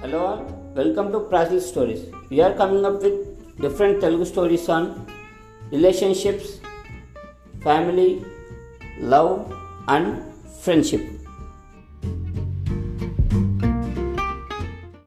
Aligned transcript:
Hello 0.00 0.18
all, 0.24 0.42
welcome 0.76 1.10
to 1.10 1.18
Brazil 1.30 1.60
Stories. 1.60 2.02
We 2.30 2.40
are 2.40 2.52
coming 2.54 2.84
up 2.84 3.02
with 3.02 3.16
different 3.60 4.00
Telugu 4.00 4.26
stories 4.32 4.68
on 4.68 4.84
relationships, 5.72 6.60
family, 7.64 8.24
love, 9.00 9.52
and 9.88 10.22
friendship. 10.62 11.17